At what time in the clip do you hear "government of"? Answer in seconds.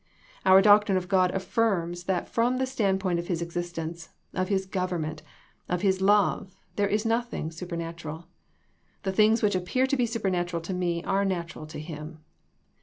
4.65-5.83